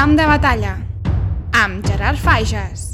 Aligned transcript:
Camp 0.00 0.14
de 0.16 0.24
batalla 0.24 0.70
amb 1.60 1.84
Gerard 1.84 2.16
Fages. 2.16 2.84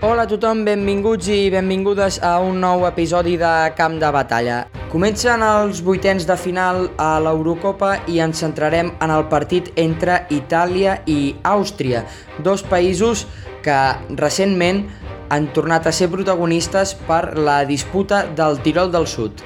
Hola 0.00 0.22
a 0.24 0.30
tothom, 0.30 0.62
benvinguts 0.64 1.28
i 1.28 1.50
benvingudes 1.52 2.16
a 2.24 2.38
un 2.40 2.62
nou 2.64 2.86
episodi 2.88 3.34
de 3.36 3.50
Camp 3.76 3.98
de 4.00 4.08
Batalla. 4.08 4.62
Comencen 4.88 5.44
els 5.44 5.82
vuitens 5.84 6.24
de 6.24 6.38
final 6.40 6.86
a 6.96 7.18
l'Eurocopa 7.20 7.90
i 8.08 8.22
ens 8.24 8.40
centrarem 8.40 8.94
en 8.96 9.12
el 9.12 9.26
partit 9.28 9.68
entre 9.76 10.22
Itàlia 10.32 11.02
i 11.04 11.34
Àustria, 11.44 12.06
dos 12.40 12.64
països 12.64 13.26
que 13.68 13.82
recentment 14.16 14.86
han 15.28 15.52
tornat 15.52 15.84
a 15.84 15.92
ser 15.92 16.08
protagonistes 16.08 16.96
per 17.04 17.36
la 17.36 17.66
disputa 17.68 18.24
del 18.32 18.64
Tirol 18.64 18.96
del 18.96 19.04
Sud. 19.04 19.44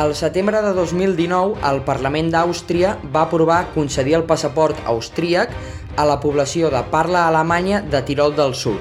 Al 0.00 0.14
setembre 0.14 0.62
de 0.62 0.70
2019, 0.72 1.58
el 1.70 1.82
Parlament 1.84 2.30
d'Àustria 2.32 2.94
va 3.12 3.26
aprovar 3.26 3.66
concedir 3.74 4.14
el 4.16 4.22
passaport 4.24 4.78
austríac 4.88 5.52
a 6.00 6.06
la 6.08 6.14
població 6.22 6.70
de 6.72 6.80
parla 6.94 7.26
alemanya 7.28 7.82
de 7.82 8.00
Tirol 8.08 8.32
del 8.38 8.54
Sud. 8.56 8.80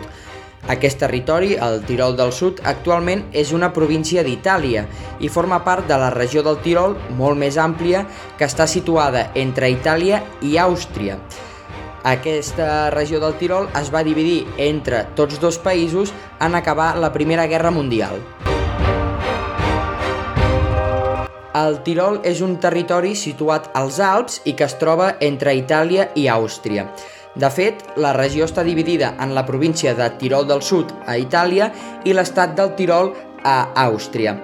Aquest 0.72 1.02
territori, 1.04 1.58
el 1.60 1.84
Tirol 1.84 2.16
del 2.16 2.32
Sud, 2.32 2.64
actualment 2.64 3.26
és 3.44 3.52
una 3.52 3.74
província 3.76 4.24
d'Itàlia 4.24 4.86
i 5.20 5.28
forma 5.28 5.60
part 5.68 5.92
de 5.92 6.00
la 6.00 6.08
regió 6.16 6.46
del 6.48 6.62
Tirol, 6.64 6.96
molt 7.20 7.36
més 7.44 7.60
àmplia, 7.60 8.06
que 8.40 8.48
està 8.48 8.64
situada 8.64 9.28
entre 9.36 9.74
Itàlia 9.76 10.24
i 10.40 10.56
Àustria. 10.56 11.20
Aquesta 12.08 12.94
regió 12.96 13.20
del 13.20 13.36
Tirol 13.36 13.68
es 13.76 13.92
va 13.92 14.08
dividir 14.08 14.46
entre 14.72 15.04
tots 15.20 15.44
dos 15.44 15.60
països 15.60 16.16
en 16.40 16.56
acabar 16.56 16.94
la 16.96 17.12
Primera 17.12 17.52
Guerra 17.52 17.76
Mundial. 17.76 18.24
El 21.58 21.80
Tirol 21.82 22.20
és 22.30 22.44
un 22.46 22.60
territori 22.62 23.16
situat 23.18 23.72
als 23.74 23.98
Alps 24.06 24.36
i 24.46 24.54
que 24.54 24.68
es 24.68 24.76
troba 24.78 25.16
entre 25.26 25.56
Itàlia 25.58 26.12
i 26.14 26.28
Àustria. 26.30 26.86
De 27.34 27.50
fet, 27.50 27.82
la 27.98 28.12
regió 28.14 28.46
està 28.46 28.62
dividida 28.64 29.16
en 29.24 29.34
la 29.34 29.46
província 29.48 29.96
de 29.98 30.12
Tirol 30.22 30.46
del 30.46 30.62
Sud 30.62 30.94
a 31.08 31.18
Itàlia 31.18 31.72
i 32.06 32.14
l'estat 32.14 32.54
del 32.54 32.76
Tirol 32.78 33.16
a 33.42 33.72
Àustria. 33.88 34.36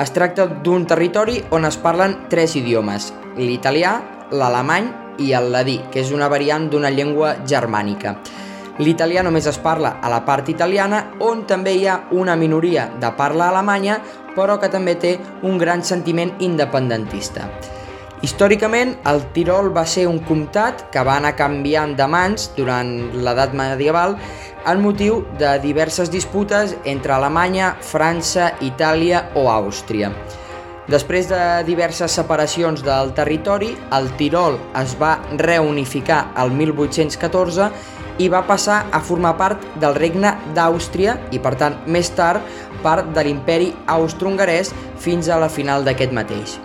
Es 0.00 0.12
tracta 0.12 0.46
d'un 0.46 0.84
territori 0.84 1.40
on 1.50 1.64
es 1.64 1.80
parlen 1.80 2.18
tres 2.28 2.56
idiomes, 2.60 3.08
l'italià, 3.36 3.96
l'alemany 4.30 4.92
i 5.20 5.32
el 5.36 5.50
ladí, 5.52 5.78
que 5.92 6.04
és 6.04 6.12
una 6.12 6.28
variant 6.28 6.68
d'una 6.68 6.92
llengua 6.92 7.38
germànica. 7.48 8.18
L'italià 8.80 9.20
només 9.20 9.44
es 9.44 9.58
parla 9.60 9.98
a 10.00 10.08
la 10.08 10.22
part 10.24 10.48
italiana, 10.48 11.02
on 11.20 11.42
també 11.44 11.74
hi 11.76 11.84
ha 11.84 11.98
una 12.16 12.36
minoria 12.36 12.86
de 13.00 13.10
parla 13.18 13.50
alemanya, 13.50 13.98
però 14.32 14.56
que 14.60 14.70
també 14.72 14.94
té 14.96 15.18
un 15.44 15.58
gran 15.60 15.84
sentiment 15.84 16.32
independentista. 16.40 17.50
Històricament, 18.24 18.94
el 19.08 19.22
Tirol 19.34 19.70
va 19.76 19.84
ser 19.88 20.06
un 20.08 20.18
comtat 20.24 20.86
que 20.92 21.04
va 21.04 21.18
anar 21.20 21.34
canviant 21.36 21.92
de 21.96 22.08
mans 22.08 22.50
durant 22.56 22.90
l'edat 23.20 23.52
medieval 23.56 24.16
en 24.68 24.82
motiu 24.84 25.22
de 25.40 25.54
diverses 25.60 26.12
disputes 26.12 26.76
entre 26.84 27.16
Alemanya, 27.16 27.74
França, 27.80 28.54
Itàlia 28.64 29.26
o 29.36 29.48
Àustria. 29.52 30.12
Després 30.90 31.28
de 31.30 31.40
diverses 31.68 32.12
separacions 32.12 32.80
del 32.82 33.12
territori, 33.14 33.74
el 33.94 34.08
Tirol 34.18 34.56
es 34.80 34.96
va 35.00 35.18
reunificar 35.38 36.30
el 36.40 36.50
1814 36.56 37.68
i 38.20 38.28
va 38.28 38.42
passar 38.46 38.82
a 38.92 39.00
formar 39.00 39.32
part 39.40 39.64
del 39.80 39.96
regne 39.96 40.34
d'Àustria 40.56 41.16
i, 41.32 41.40
per 41.40 41.54
tant, 41.60 41.78
més 41.88 42.12
tard, 42.16 42.44
part 42.84 43.08
de 43.16 43.24
l'imperi 43.24 43.72
austro-hongarès 43.88 44.74
fins 45.00 45.28
a 45.28 45.40
la 45.40 45.48
final 45.48 45.86
d'aquest 45.86 46.12
mateix. 46.12 46.58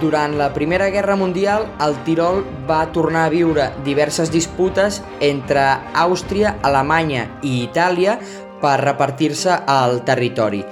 Durant 0.00 0.38
la 0.38 0.48
Primera 0.54 0.86
Guerra 0.88 1.12
Mundial, 1.20 1.66
el 1.84 1.98
Tirol 2.06 2.40
va 2.68 2.86
tornar 2.94 3.26
a 3.26 3.32
viure 3.32 3.66
diverses 3.84 4.30
disputes 4.32 5.02
entre 5.20 5.66
Àustria, 5.92 6.54
Alemanya 6.64 7.26
i 7.44 7.58
Itàlia 7.66 8.16
per 8.62 8.78
repartir-se 8.80 9.58
el 9.68 10.00
territori. 10.08 10.62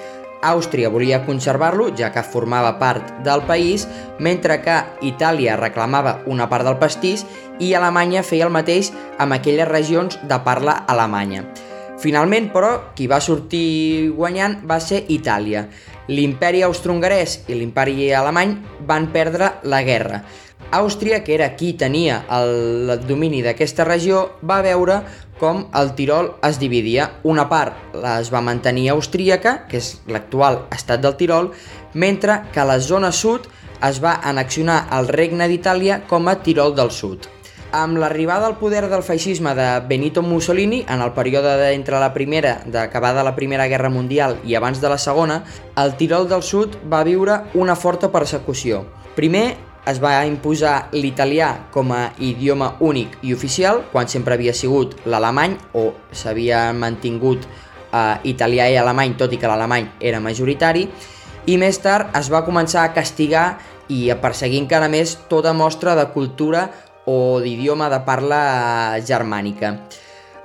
Àustria 0.43 0.91
volia 0.91 1.25
conservar-lo, 1.26 1.88
ja 1.99 2.12
que 2.15 2.22
formava 2.22 2.76
part 2.78 3.10
del 3.26 3.43
país, 3.49 3.88
mentre 4.19 4.60
que 4.62 4.76
Itàlia 5.03 5.56
reclamava 5.59 6.21
una 6.26 6.49
part 6.49 6.66
del 6.66 6.78
pastís 6.78 7.25
i 7.59 7.72
Alemanya 7.75 8.22
feia 8.22 8.47
el 8.47 8.54
mateix 8.54 8.93
amb 9.19 9.34
aquelles 9.34 9.69
regions 9.69 10.19
de 10.22 10.38
parla 10.47 10.84
alemanya. 10.87 11.44
Finalment, 11.99 12.53
però, 12.54 12.94
qui 12.94 13.09
va 13.10 13.19
sortir 13.19 14.12
guanyant 14.15 14.60
va 14.71 14.78
ser 14.78 15.03
Itàlia. 15.10 15.65
L'imperi 16.09 16.62
austro-hongarès 16.62 17.41
i 17.50 17.56
l'imperi 17.59 18.12
alemany 18.15 18.55
van 18.87 19.10
perdre 19.12 19.56
la 19.65 19.82
guerra. 19.82 20.22
Àustria, 20.71 21.23
que 21.25 21.33
era 21.33 21.55
qui 21.56 21.73
tenia 21.81 22.19
el 22.29 22.99
domini 23.09 23.41
d'aquesta 23.41 23.87
regió, 23.89 24.27
va 24.45 24.61
veure 24.61 24.99
com 25.41 25.62
el 25.79 25.95
Tirol 25.97 26.34
es 26.45 26.59
dividia. 26.61 27.06
Una 27.25 27.47
part 27.49 27.97
es 27.97 28.29
va 28.34 28.43
mantenir 28.45 28.91
austríaca, 28.93 29.62
que 29.71 29.81
és 29.81 29.95
l'actual 30.12 30.67
estat 30.75 31.01
del 31.01 31.17
Tirol, 31.17 31.53
mentre 31.95 32.43
que 32.53 32.67
la 32.69 32.77
zona 32.84 33.12
sud 33.17 33.49
es 33.89 34.03
va 34.05 34.19
annexionar 34.21 34.83
al 34.91 35.09
Regne 35.09 35.49
d'Itàlia 35.49 36.03
com 36.11 36.29
a 36.29 36.37
Tirol 36.43 36.75
del 36.77 36.91
Sud. 36.93 37.31
Amb 37.73 38.00
l'arribada 38.00 38.47
al 38.49 38.56
poder 38.56 38.87
del 38.89 39.05
feixisme 39.05 39.55
de 39.55 39.69
Benito 39.89 40.23
Mussolini, 40.23 40.83
en 40.89 41.00
el 41.05 41.12
període 41.12 41.73
entre 41.73 42.00
la 42.00 42.12
primera, 42.12 42.59
d'acabada 42.67 43.25
la 43.25 43.35
Primera 43.37 43.69
Guerra 43.69 43.89
Mundial 43.93 44.39
i 44.45 44.56
abans 44.56 44.81
de 44.81 44.89
la 44.89 44.99
Segona, 44.99 45.43
el 45.77 45.97
Tirol 45.97 46.29
del 46.29 46.43
Sud 46.43 46.77
va 46.93 47.05
viure 47.05 47.43
una 47.55 47.77
forta 47.77 48.12
persecució. 48.12 48.87
Primer, 49.17 49.56
es 49.88 50.00
va 50.03 50.19
imposar 50.28 50.91
l'italià 50.93 51.53
com 51.72 51.93
a 51.97 52.09
idioma 52.21 52.75
únic 52.84 53.16
i 53.22 53.32
oficial, 53.34 53.82
quan 53.93 54.09
sempre 54.09 54.37
havia 54.37 54.54
sigut 54.54 54.97
l'alemany 55.06 55.56
o 55.75 55.91
s'havia 56.12 56.69
mantingut 56.76 57.47
eh, 57.47 58.16
italià 58.28 58.69
i 58.69 58.76
alemany, 58.76 59.16
tot 59.16 59.32
i 59.32 59.41
que 59.41 59.49
l'alemany 59.49 59.88
era 60.00 60.21
majoritari, 60.21 60.88
i 61.49 61.56
més 61.56 61.81
tard 61.81 62.12
es 62.19 62.28
va 62.28 62.44
començar 62.44 62.84
a 62.84 62.93
castigar 62.93 63.47
i 63.88 64.10
a 64.12 64.19
perseguir 64.21 64.60
encara 64.60 64.91
més 64.93 65.16
tota 65.31 65.54
mostra 65.56 65.94
de 65.97 66.05
cultura 66.12 66.69
o 67.09 67.41
d'idioma 67.41 67.88
de 67.88 68.03
parla 68.05 68.43
germànica. 69.00 69.78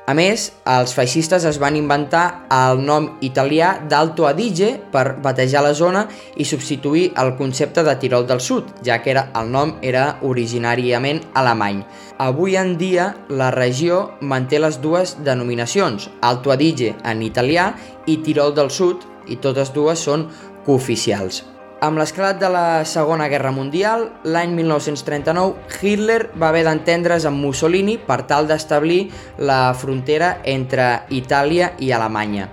A 0.03 0.11
més, 0.11 0.49
els 0.67 0.91
feixistes 0.91 1.45
es 1.47 1.57
van 1.63 1.77
inventar 1.79 2.23
el 2.51 2.81
nom 2.83 3.05
italià 3.23 3.69
d'Alto 3.87 4.25
Adige 4.27 4.73
per 4.91 5.15
batejar 5.23 5.61
la 5.63 5.71
zona 5.79 6.01
i 6.35 6.43
substituir 6.43 7.05
el 7.21 7.31
concepte 7.37 7.85
de 7.87 7.93
Tirol 8.01 8.27
del 8.27 8.41
Sud, 8.43 8.73
ja 8.83 8.97
que 8.99 9.13
era, 9.13 9.29
el 9.39 9.47
nom 9.53 9.77
era 9.81 10.17
originàriament 10.27 11.23
alemany. 11.39 11.79
Avui 12.19 12.59
en 12.59 12.75
dia, 12.81 13.13
la 13.29 13.47
regió 13.55 14.17
manté 14.19 14.59
les 14.59 14.81
dues 14.83 15.15
denominacions, 15.23 16.09
Alto 16.19 16.51
Adige 16.51 16.97
en 17.07 17.23
italià 17.23 17.71
i 18.05 18.19
Tirol 18.27 18.51
del 18.59 18.75
Sud, 18.75 19.07
i 19.31 19.39
totes 19.39 19.71
dues 19.71 20.03
són 20.03 20.27
cooficials. 20.67 21.45
Amb 21.83 21.99
l'esclat 21.99 22.37
de 22.39 22.47
la 22.47 22.85
Segona 22.87 23.25
Guerra 23.27 23.49
Mundial, 23.51 24.05
l'any 24.23 24.53
1939, 24.55 25.81
Hitler 25.81 26.29
va 26.39 26.47
haver 26.53 26.61
d'entendre's 26.63 27.25
amb 27.27 27.43
Mussolini 27.43 27.97
per 27.99 28.21
tal 28.29 28.47
d'establir 28.47 29.09
la 29.49 29.73
frontera 29.75 30.37
entre 30.47 30.85
Itàlia 31.11 31.73
i 31.83 31.91
Alemanya. 31.91 32.47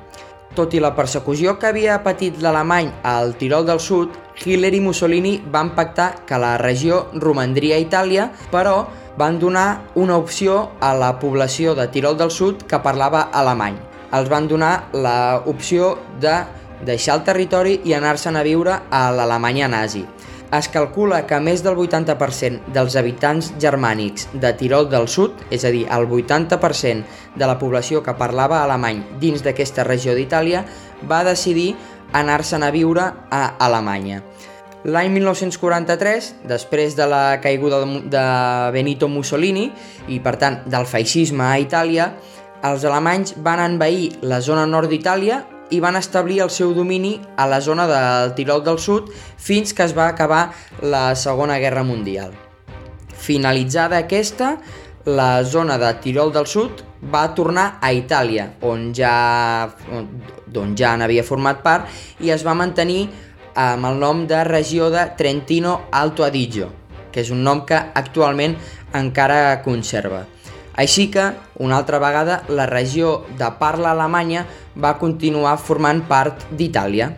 Tot 0.59 0.75
i 0.75 0.83
la 0.83 0.91
persecució 0.97 1.55
que 1.63 1.71
havia 1.71 2.01
patit 2.03 2.43
l'alemany 2.43 2.91
al 3.07 3.37
Tirol 3.39 3.69
del 3.71 3.79
Sud, 3.79 4.19
Hitler 4.43 4.75
i 4.75 4.83
Mussolini 4.83 5.37
van 5.47 5.77
pactar 5.79 6.25
que 6.27 6.41
la 6.43 6.57
regió 6.59 7.05
romandria 7.15 7.79
a 7.79 7.85
Itàlia, 7.87 8.33
però 8.51 8.89
van 9.15 9.39
donar 9.39 9.85
una 9.95 10.19
opció 10.19 10.73
a 10.83 10.91
la 10.99 11.21
població 11.23 11.79
de 11.79 11.87
Tirol 11.87 12.19
del 12.19 12.35
Sud 12.35 12.67
que 12.67 12.83
parlava 12.83 13.29
alemany. 13.31 13.78
Els 14.10 14.27
van 14.27 14.51
donar 14.51 14.89
l'opció 14.91 16.01
de 16.19 16.41
deixar 16.86 17.18
el 17.18 17.24
territori 17.27 17.78
i 17.84 17.94
anar-se'n 17.97 18.36
a 18.36 18.44
viure 18.47 18.80
a 18.91 19.06
l'Alemanya 19.15 19.68
nazi. 19.68 20.04
Es 20.50 20.66
calcula 20.66 21.21
que 21.30 21.38
més 21.38 21.62
del 21.62 21.77
80% 21.78 22.72
dels 22.74 22.97
habitants 22.98 23.53
germànics 23.62 24.27
de 24.42 24.50
Tirol 24.59 24.88
del 24.91 25.06
Sud, 25.06 25.36
és 25.54 25.62
a 25.65 25.71
dir, 25.71 25.84
el 25.86 26.09
80% 26.10 27.36
de 27.38 27.47
la 27.47 27.54
població 27.60 28.03
que 28.03 28.16
parlava 28.18 28.65
alemany 28.65 29.04
dins 29.22 29.44
d'aquesta 29.47 29.86
regió 29.86 30.16
d'Itàlia, 30.18 30.65
va 31.06 31.22
decidir 31.22 31.77
anar-se'n 32.12 32.66
a 32.66 32.72
viure 32.74 33.04
a 33.30 33.44
Alemanya. 33.62 34.24
L'any 34.91 35.12
1943, 35.12 36.32
després 36.48 36.97
de 36.97 37.06
la 37.06 37.38
caiguda 37.44 37.84
de 37.84 38.24
Benito 38.72 39.06
Mussolini 39.12 39.68
i, 40.09 40.18
per 40.24 40.34
tant, 40.41 40.62
del 40.66 40.88
feixisme 40.88 41.44
a 41.47 41.59
Itàlia, 41.62 42.10
els 42.66 42.84
alemanys 42.88 43.36
van 43.44 43.60
envair 43.62 44.16
la 44.27 44.41
zona 44.44 44.66
nord 44.66 44.91
d'Itàlia 44.91 45.44
i 45.71 45.81
van 45.81 45.97
establir 45.97 46.41
el 46.45 46.51
seu 46.51 46.75
domini 46.75 47.17
a 47.37 47.47
la 47.47 47.61
zona 47.61 47.87
del 47.87 48.34
Tirol 48.34 48.65
del 48.67 48.78
Sud 48.78 49.11
fins 49.39 49.72
que 49.75 49.87
es 49.87 49.97
va 49.97 50.09
acabar 50.09 50.51
la 50.83 51.15
Segona 51.15 51.59
Guerra 51.59 51.84
Mundial. 51.87 52.34
Finalitzada 53.15 53.99
aquesta, 53.99 54.57
la 55.05 55.45
zona 55.45 55.78
de 55.78 55.93
Tirol 56.03 56.33
del 56.33 56.47
Sud 56.47 56.83
va 57.13 57.28
tornar 57.34 57.78
a 57.81 57.93
Itàlia, 57.97 58.51
on 58.67 58.91
ja, 58.97 59.71
on 59.91 60.75
ja 60.77 60.97
n'havia 60.97 61.25
format 61.25 61.63
part, 61.65 61.89
i 62.21 62.33
es 62.34 62.45
va 62.45 62.57
mantenir 62.59 63.07
amb 63.55 63.87
el 63.87 63.99
nom 64.01 64.27
de 64.28 64.43
regió 64.45 64.91
de 64.91 65.07
Trentino 65.16 65.81
Alto 65.91 66.25
Adigio, 66.25 66.71
que 67.13 67.25
és 67.25 67.31
un 67.31 67.43
nom 67.45 67.65
que 67.66 67.77
actualment 67.77 68.57
encara 68.95 69.61
conserva. 69.65 70.27
Així 70.78 71.09
que, 71.11 71.33
una 71.59 71.77
altra 71.77 71.99
vegada, 71.99 72.43
la 72.49 72.67
regió 72.71 73.25
de 73.39 73.49
parla 73.59 73.91
alemanya 73.91 74.47
va 74.77 74.99
continuar 74.99 75.57
formant 75.59 76.05
part 76.07 76.47
d'Itàlia. 76.55 77.11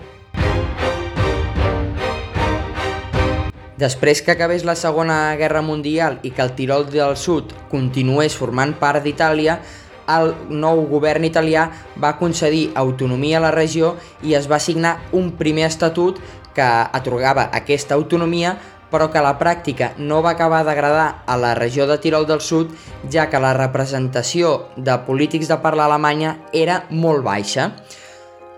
Després 3.83 4.23
que 4.23 4.31
acabés 4.31 4.65
la 4.65 4.77
Segona 4.79 5.35
Guerra 5.37 5.61
Mundial 5.63 6.21
i 6.23 6.31
que 6.31 6.43
el 6.45 6.53
Tirol 6.55 6.87
del 6.91 7.17
Sud 7.19 7.51
continués 7.71 8.37
formant 8.39 8.77
part 8.79 9.03
d'Itàlia, 9.03 9.59
el 10.13 10.33
nou 10.51 10.85
govern 10.91 11.25
italià 11.27 11.69
va 12.03 12.17
concedir 12.19 12.71
autonomia 12.79 13.39
a 13.39 13.45
la 13.47 13.51
regió 13.55 13.97
i 14.23 14.37
es 14.39 14.49
va 14.51 14.61
signar 14.61 14.99
un 15.13 15.33
primer 15.39 15.67
estatut 15.69 16.21
que 16.55 16.63
atorgava 16.69 17.49
aquesta 17.53 17.95
autonomia 17.95 18.57
però 18.93 19.09
que 19.11 19.25
la 19.25 19.39
pràctica 19.41 19.95
no 19.99 20.21
va 20.23 20.37
acabar 20.37 20.63
d'agradar 20.69 21.25
a 21.27 21.39
la 21.41 21.55
regió 21.57 21.89
de 21.89 21.97
Tirol 21.99 22.29
del 22.29 22.45
Sud, 22.45 22.71
ja 23.11 23.27
que 23.33 23.41
la 23.41 23.55
representació 23.57 24.69
de 24.77 24.99
polítics 25.09 25.49
de 25.49 25.59
parla 25.65 25.89
alemanya 25.89 26.37
era 26.53 26.85
molt 26.91 27.25
baixa. 27.25 27.73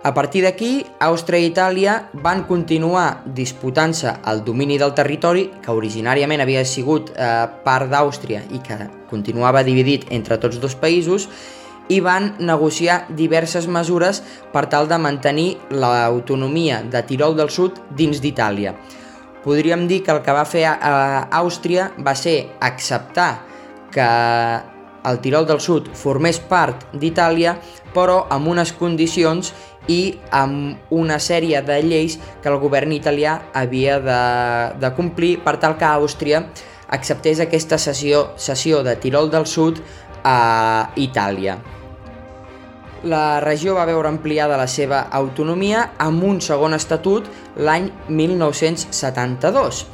A 0.04 0.12
partir 0.12 0.42
d'aquí, 0.44 0.84
Àustria 1.00 1.40
i 1.40 1.46
Itàlia 1.48 1.94
van 2.20 2.42
continuar 2.44 3.22
disputant-se 3.24 4.10
el 4.28 4.42
domini 4.44 4.76
del 4.76 4.92
territori, 4.92 5.46
que 5.64 5.72
originàriament 5.72 6.42
havia 6.44 6.64
sigut 6.68 7.14
eh, 7.14 7.46
part 7.64 7.88
d'Àustria 7.88 8.42
i 8.52 8.60
que 8.60 8.76
continuava 9.08 9.62
dividit 9.64 10.10
entre 10.12 10.36
tots 10.42 10.60
dos 10.60 10.76
països, 10.76 11.30
i 11.88 12.00
van 12.04 12.34
negociar 12.40 13.06
diverses 13.16 13.64
mesures 13.68 14.20
per 14.52 14.66
tal 14.72 14.88
de 14.88 14.98
mantenir 15.00 15.48
l'autonomia 15.70 16.82
de 16.84 17.02
Tirol 17.08 17.36
del 17.36 17.48
Sud 17.52 17.80
dins 17.96 18.20
d'Itàlia. 18.20 18.74
Podríem 19.44 19.86
dir 19.88 20.02
que 20.02 20.12
el 20.14 20.22
que 20.24 20.32
va 20.32 20.46
fer 20.48 20.64
a, 20.70 21.28
Àustria 21.40 21.90
va 22.00 22.14
ser 22.16 22.38
acceptar 22.64 23.44
que 23.92 24.06
el 25.04 25.20
Tirol 25.20 25.44
del 25.46 25.60
Sud 25.60 25.90
formés 25.92 26.40
part 26.40 26.86
d'Itàlia, 26.96 27.58
però 27.92 28.24
amb 28.32 28.48
unes 28.48 28.72
condicions 28.72 29.52
i 29.92 30.16
amb 30.32 30.94
una 30.96 31.18
sèrie 31.20 31.60
de 31.60 31.76
lleis 31.84 32.16
que 32.40 32.48
el 32.48 32.56
govern 32.62 32.96
italià 32.96 33.36
havia 33.52 34.00
de, 34.00 34.22
de 34.80 34.92
complir 34.96 35.36
per 35.44 35.58
tal 35.60 35.76
que 35.76 35.92
Àustria 35.92 36.46
acceptés 36.88 37.44
aquesta 37.44 37.76
sessió, 37.76 38.30
sessió 38.36 38.82
de 38.86 38.96
Tirol 38.96 39.28
del 39.30 39.44
Sud 39.44 39.84
a 40.24 40.88
Itàlia. 40.96 41.60
La 43.04 43.40
regió 43.44 43.74
va 43.76 43.84
veure 43.84 44.08
ampliada 44.08 44.56
la 44.56 44.68
seva 44.70 45.02
autonomia 45.12 45.90
amb 46.00 46.24
un 46.24 46.40
segon 46.40 46.72
estatut 46.72 47.26
l'any 47.60 47.90
1972 48.08 49.84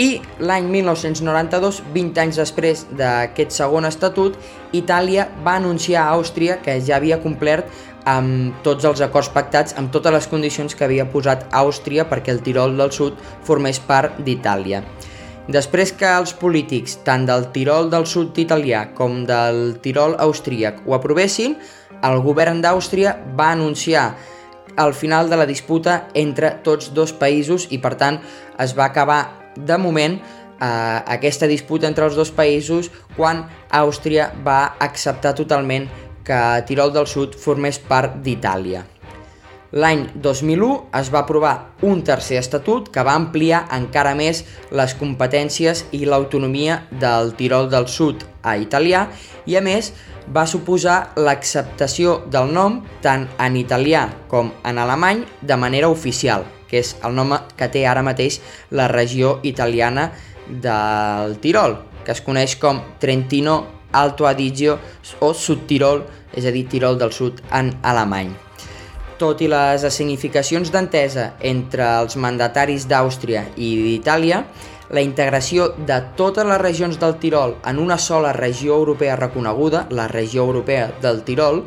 i 0.00 0.20
l'any 0.38 0.66
1992, 0.70 1.80
20 1.94 2.20
anys 2.22 2.38
després 2.40 2.82
d'aquest 2.96 3.54
segon 3.54 3.86
estatut, 3.86 4.38
Itàlia 4.72 5.26
va 5.44 5.56
anunciar 5.58 6.06
a 6.06 6.16
Àustria 6.16 6.58
que 6.62 6.78
ja 6.80 6.96
havia 6.96 7.20
complert 7.22 7.70
amb 8.08 8.62
tots 8.64 8.86
els 8.88 9.02
acords 9.04 9.28
pactats, 9.34 9.76
amb 9.76 9.92
totes 9.92 10.14
les 10.14 10.28
condicions 10.30 10.74
que 10.74 10.86
havia 10.86 11.06
posat 11.10 11.46
Àustria 11.52 12.06
perquè 12.08 12.32
el 12.34 12.42
Tirol 12.46 12.78
del 12.78 12.94
Sud 12.96 13.18
formés 13.46 13.78
part 13.78 14.18
d'Itàlia. 14.24 14.82
Després 15.48 15.92
que 15.96 16.06
els 16.06 16.34
polítics, 16.36 16.98
tant 17.06 17.24
del 17.26 17.48
Tirol 17.54 17.88
del 17.90 18.04
Sud 18.06 18.36
italià 18.38 18.90
com 18.94 19.24
del 19.26 19.78
Tirol 19.82 20.14
austríac, 20.18 20.82
ho 20.86 20.94
aprovessin, 20.94 21.56
el 22.04 22.20
govern 22.24 22.60
d'Àustria 22.62 23.16
va 23.36 23.50
anunciar 23.54 24.10
el 24.78 24.94
final 24.94 25.30
de 25.30 25.36
la 25.36 25.46
disputa 25.46 26.06
entre 26.14 26.52
tots 26.64 26.92
dos 26.94 27.12
països 27.12 27.66
i 27.70 27.80
per 27.82 27.96
tant 28.00 28.20
es 28.62 28.76
va 28.76 28.86
acabar 28.86 29.20
de 29.56 29.78
moment 29.78 30.16
eh, 30.16 31.00
aquesta 31.16 31.48
disputa 31.50 31.88
entre 31.90 32.06
els 32.06 32.16
dos 32.16 32.30
països 32.30 32.92
quan 33.16 33.44
Àustria 33.70 34.30
va 34.46 34.76
acceptar 34.78 35.34
totalment 35.34 35.88
que 36.24 36.40
Tirol 36.68 36.94
del 36.94 37.08
Sud 37.10 37.36
formés 37.36 37.80
part 37.80 38.20
d'Itàlia. 38.22 38.84
L'any 39.70 40.08
2001 40.18 40.68
es 40.98 41.08
va 41.14 41.20
aprovar 41.22 41.52
un 41.86 42.00
tercer 42.02 42.40
estatut 42.40 42.88
que 42.90 43.04
va 43.06 43.14
ampliar 43.14 43.60
encara 43.76 44.16
més 44.18 44.42
les 44.74 44.96
competències 44.98 45.84
i 45.94 46.02
l'autonomia 46.10 46.80
del 46.90 47.36
Tirol 47.38 47.70
del 47.70 47.86
Sud 47.86 48.24
a 48.42 48.56
italià 48.58 49.04
i 49.46 49.54
a 49.54 49.62
més 49.62 49.92
va 50.34 50.46
suposar 50.50 51.12
l'acceptació 51.16 52.18
del 52.26 52.50
nom 52.54 52.80
tant 53.04 53.28
en 53.38 53.60
italià 53.62 54.08
com 54.28 54.50
en 54.66 54.82
alemany 54.82 55.22
de 55.40 55.56
manera 55.56 55.88
oficial, 55.88 56.44
que 56.66 56.82
és 56.82 56.96
el 57.06 57.14
nom 57.14 57.36
que 57.54 57.70
té 57.70 57.86
ara 57.86 58.02
mateix 58.02 58.40
la 58.74 58.90
regió 58.90 59.38
italiana 59.46 60.10
del 60.50 61.38
Tirol, 61.38 61.78
que 62.04 62.10
es 62.10 62.26
coneix 62.26 62.58
com 62.58 62.82
Trentino 62.98 63.60
Alto 63.92 64.26
Adigio 64.26 64.78
o 65.22 65.30
Sud-Tirol, 65.34 66.06
és 66.34 66.46
a 66.46 66.54
dir, 66.54 66.66
Tirol 66.66 66.98
del 66.98 67.14
Sud 67.14 67.42
en 67.54 67.76
alemany. 67.82 68.49
Tot 69.20 69.42
i 69.44 69.50
les 69.52 69.84
significacions 69.92 70.70
d'entesa 70.72 71.34
entre 71.44 71.84
els 72.00 72.16
mandataris 72.16 72.86
d'Àustria 72.88 73.42
i 73.60 73.74
d'Itàlia, 73.84 74.38
la 74.90 75.02
integració 75.04 75.66
de 75.76 75.98
totes 76.16 76.46
les 76.48 76.60
regions 76.62 76.96
del 77.02 77.18
Tirol 77.20 77.58
en 77.68 77.78
una 77.78 77.98
sola 77.98 78.32
regió 78.32 78.78
europea 78.80 79.16
reconeguda, 79.20 79.86
la 79.90 80.08
regió 80.08 80.46
europea 80.48 80.88
del 81.02 81.20
Tirol, 81.22 81.66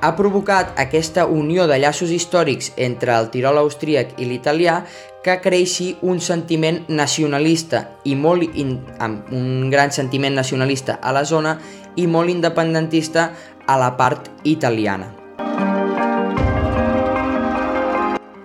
ha 0.00 0.14
provocat 0.16 0.72
aquesta 0.80 1.26
unió 1.26 1.66
de 1.68 1.76
llaços 1.82 2.10
històrics 2.10 2.72
entre 2.76 3.12
el 3.12 3.28
Tirol 3.34 3.60
austríac 3.60 4.16
i 4.16 4.30
l'italià 4.30 4.78
que 5.24 5.36
creixi 5.44 5.90
un 6.00 6.20
sentiment 6.24 6.82
nacionalista 6.88 7.82
i 8.04 8.14
molt 8.16 8.56
in, 8.56 8.78
amb 8.98 9.28
un 9.34 9.68
gran 9.68 9.92
sentiment 9.92 10.36
nacionalista 10.40 11.00
a 11.02 11.12
la 11.12 11.26
zona 11.28 11.58
i 11.96 12.06
molt 12.06 12.32
independentista 12.32 13.30
a 13.66 13.78
la 13.80 13.92
part 14.00 14.30
italiana. 14.44 15.25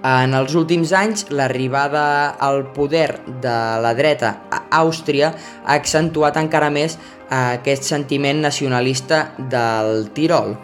En 0.02 0.34
els 0.34 0.56
últims 0.58 0.90
anys, 0.98 1.28
l'arribada 1.30 2.34
al 2.42 2.64
poder 2.74 3.20
de 3.42 3.58
la 3.84 3.92
dreta 3.94 4.32
a 4.50 4.64
Àustria 4.80 5.30
ha 5.62 5.76
accentuat 5.76 6.40
encara 6.42 6.72
més 6.74 6.98
aquest 7.30 7.86
sentiment 7.86 8.42
nacionalista 8.42 9.28
del 9.38 10.10
Tirol. 10.16 10.56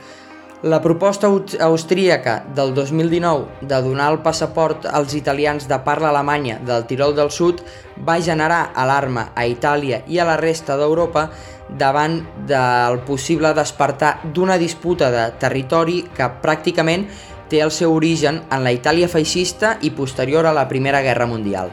La 0.65 0.81
proposta 0.81 1.29
austríaca 1.61 2.39
del 2.57 2.73
2019 2.73 3.67
de 3.69 3.81
donar 3.85 4.09
el 4.15 4.23
passaport 4.25 4.87
als 4.89 5.13
italians 5.13 5.67
de 5.69 5.77
parla 5.85 6.09
alemanya 6.09 6.57
del 6.65 6.87
Tirol 6.89 7.13
del 7.13 7.29
Sud 7.29 7.61
va 8.09 8.17
generar 8.17 8.71
alarma 8.73 9.29
a 9.35 9.45
Itàlia 9.45 10.01
i 10.09 10.17
a 10.17 10.25
la 10.25 10.39
resta 10.41 10.79
d'Europa 10.81 11.27
davant 11.69 12.23
del 12.49 13.03
possible 13.05 13.53
despertar 13.53 14.15
d'una 14.33 14.57
disputa 14.57 15.11
de 15.13 15.29
territori 15.37 16.07
que 16.17 16.33
pràcticament 16.41 17.05
té 17.49 17.61
el 17.63 17.71
seu 17.71 17.93
origen 17.95 18.43
en 18.51 18.63
la 18.63 18.75
Itàlia 18.75 19.09
feixista 19.11 19.77
i 19.81 19.91
posterior 19.91 20.45
a 20.45 20.53
la 20.55 20.67
Primera 20.67 21.01
Guerra 21.01 21.27
Mundial. 21.27 21.71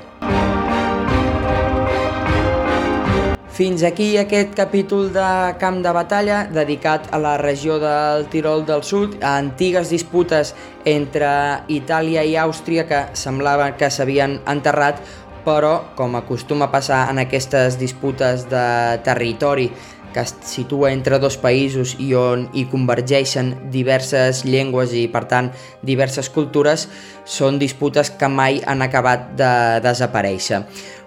Fins 3.54 3.84
aquí 3.86 4.16
aquest 4.18 4.56
capítol 4.58 5.12
de 5.14 5.24
Camp 5.60 5.76
de 5.84 5.90
Batalla 5.94 6.40
dedicat 6.50 7.06
a 7.14 7.20
la 7.22 7.36
regió 7.38 7.76
del 7.78 8.26
Tirol 8.26 8.64
del 8.66 8.82
Sud, 8.82 9.14
a 9.22 9.36
antigues 9.38 9.92
disputes 9.94 10.56
entre 10.84 11.28
Itàlia 11.70 12.24
i 12.26 12.34
Àustria 12.34 12.82
que 12.88 13.04
semblava 13.14 13.70
que 13.78 13.92
s'havien 13.94 14.40
enterrat, 14.50 14.98
però, 15.46 15.94
com 15.94 16.16
acostuma 16.18 16.66
a 16.66 16.72
passar 16.72 17.04
en 17.12 17.22
aquestes 17.22 17.78
disputes 17.78 18.48
de 18.50 18.66
territori 19.06 19.68
que 20.14 20.22
es 20.22 20.34
situa 20.46 20.92
entre 20.94 21.18
dos 21.18 21.36
països 21.42 21.96
i 21.98 22.12
on 22.14 22.46
hi 22.54 22.64
convergeixen 22.70 23.52
diverses 23.74 24.44
llengües 24.46 24.94
i, 24.94 25.08
per 25.10 25.26
tant, 25.30 25.50
diverses 25.82 26.30
cultures, 26.30 26.88
són 27.26 27.58
disputes 27.58 28.14
que 28.14 28.30
mai 28.30 28.62
han 28.62 28.86
acabat 28.86 29.32
de 29.38 29.52
desaparèixer. 29.84 30.64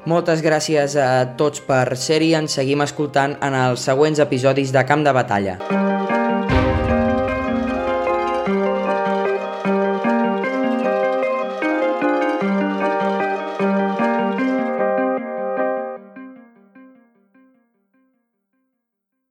Moltes 0.08 0.44
gràcies 0.44 0.96
a 1.00 1.26
tots 1.40 1.64
per 1.68 1.98
ser-hi, 2.00 2.34
ens 2.38 2.60
seguim 2.60 2.84
escoltant 2.86 3.36
en 3.44 3.58
els 3.66 3.88
següents 3.90 4.24
episodis 4.24 4.76
de 4.76 4.88
Camp 4.88 5.04
de 5.08 5.16
Batalla. 5.16 5.87